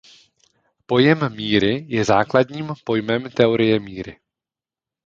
[0.85, 4.19] Pojem míry je základním pojmem teorie míry.